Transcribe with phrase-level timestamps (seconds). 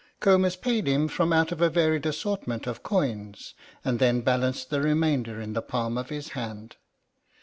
[0.19, 3.53] Comus paid him from out of a varied assortment of coins
[3.85, 6.75] and then balanced the remainder in the palm of his hand.